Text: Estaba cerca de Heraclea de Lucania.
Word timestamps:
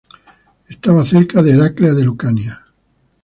Estaba 0.67 1.05
cerca 1.05 1.43
de 1.43 1.51
Heraclea 1.53 1.93
de 1.93 2.03
Lucania. 2.05 2.63